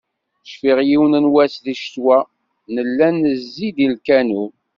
[0.51, 2.17] Cfiɣ yiwen n wass di ccetwa,
[2.73, 4.51] nella nezzi-d i lkanun.